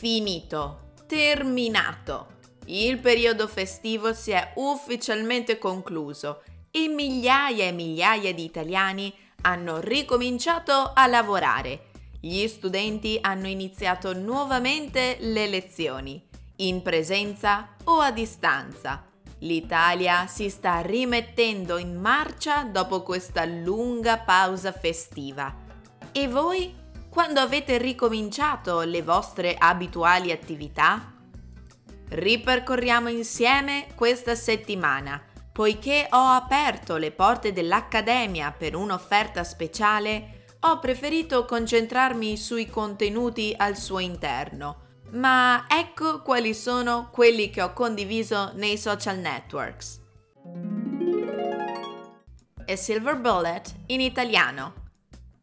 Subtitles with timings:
[0.00, 2.38] Finito, terminato.
[2.68, 10.92] Il periodo festivo si è ufficialmente concluso e migliaia e migliaia di italiani hanno ricominciato
[10.94, 19.04] a lavorare gli studenti hanno iniziato nuovamente le lezioni, in presenza o a distanza.
[19.40, 25.54] L'Italia si sta rimettendo in marcia dopo questa lunga pausa festiva.
[26.10, 26.79] E voi?
[27.10, 31.12] Quando avete ricominciato le vostre abituali attività?
[32.08, 35.20] Ripercorriamo insieme questa settimana,
[35.52, 43.76] poiché ho aperto le porte dell'Accademia per un'offerta speciale ho preferito concentrarmi sui contenuti al
[43.76, 50.00] suo interno, ma ecco quali sono quelli che ho condiviso nei social networks.
[52.66, 54.79] A Silver Bullet in italiano.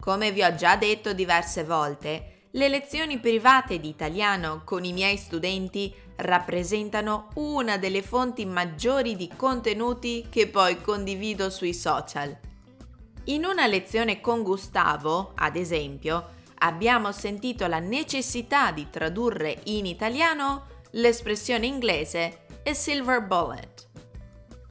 [0.00, 5.18] Come vi ho già detto diverse volte, le lezioni private di italiano con i miei
[5.18, 12.36] studenti rappresentano una delle fonti maggiori di contenuti che poi condivido sui social.
[13.24, 20.66] In una lezione con Gustavo, ad esempio, abbiamo sentito la necessità di tradurre in italiano
[20.92, 23.88] l'espressione inglese a silver bullet.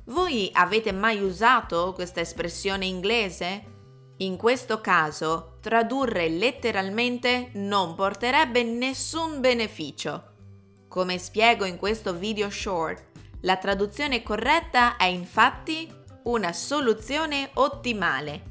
[0.05, 3.69] Voi avete mai usato questa espressione inglese?
[4.22, 10.34] In questo caso, tradurre letteralmente non porterebbe nessun beneficio.
[10.89, 13.02] Come spiego in questo video short,
[13.44, 15.90] la traduzione corretta è infatti
[16.24, 18.44] una soluzione ottimale.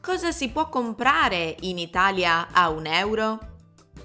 [0.00, 3.38] Cosa si può comprare in Italia a un euro?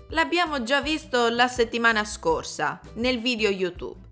[0.10, 4.08] L'abbiamo già visto la settimana scorsa nel video YouTube.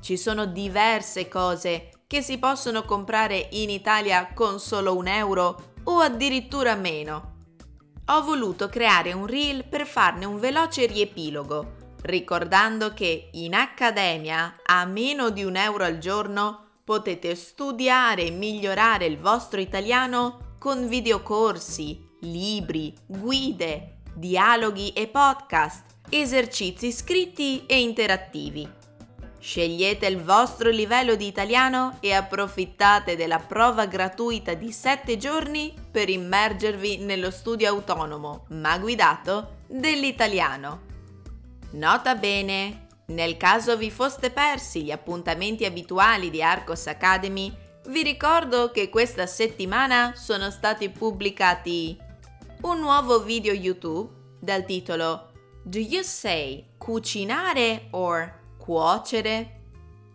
[0.00, 5.98] Ci sono diverse cose che si possono comprare in Italia con solo un euro o
[5.98, 7.32] addirittura meno.
[8.06, 14.84] Ho voluto creare un reel per farne un veloce riepilogo, ricordando che in accademia a
[14.84, 22.10] meno di un euro al giorno potete studiare e migliorare il vostro italiano con videocorsi,
[22.20, 28.83] libri, guide, dialoghi e podcast, esercizi scritti e interattivi.
[29.44, 36.08] Scegliete il vostro livello di italiano e approfittate della prova gratuita di 7 giorni per
[36.08, 40.80] immergervi nello studio autonomo, ma guidato, dell'italiano.
[41.72, 47.54] Nota bene, nel caso vi foste persi gli appuntamenti abituali di Arcos Academy,
[47.88, 51.94] vi ricordo che questa settimana sono stati pubblicati
[52.62, 55.32] un nuovo video YouTube dal titolo
[55.62, 59.60] Do you say cucinare or cuocere?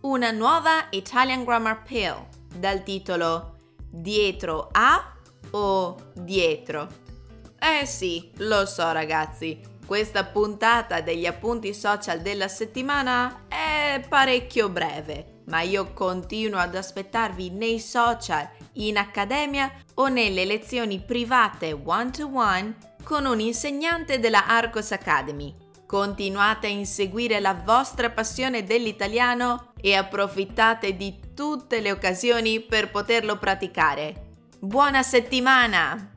[0.02, 2.16] Una nuova Italian Grammar Pill
[2.56, 3.58] dal titolo
[3.92, 5.14] Dietro a
[5.52, 6.88] o dietro?
[7.60, 15.42] Eh sì, lo so ragazzi, questa puntata degli appunti social della settimana è parecchio breve,
[15.46, 23.26] ma io continuo ad aspettarvi nei social, in accademia o nelle lezioni private one-to-one con
[23.26, 25.68] un insegnante della Arcos Academy.
[25.90, 33.40] Continuate a inseguire la vostra passione dell'italiano e approfittate di tutte le occasioni per poterlo
[33.40, 34.28] praticare.
[34.60, 36.12] Buona settimana!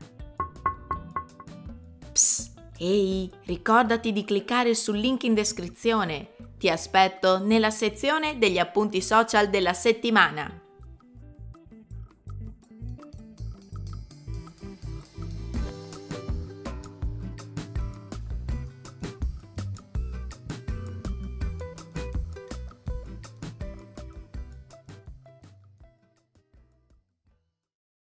[2.11, 2.51] Psst.
[2.77, 6.35] Ehi, ricordati di cliccare sul link in descrizione.
[6.59, 10.62] Ti aspetto nella sezione degli appunti social della settimana.